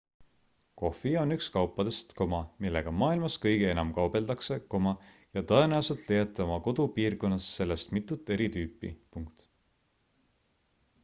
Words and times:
kohvi 0.81 1.09
on 1.23 1.33
üks 1.33 1.49
kaupadest 1.57 2.13
millega 2.35 2.93
maailmas 3.01 3.35
kõige 3.43 3.67
enam 3.73 3.91
kaubeldakse 3.99 4.57
ja 4.61 5.45
tõenäoliselt 5.53 6.07
leiate 6.09 6.45
oma 6.47 6.59
kodupiirkonnas 6.69 7.53
sellest 7.61 7.95
mitut 7.99 8.33
eri 8.39 8.49
tüüpi 8.59 8.95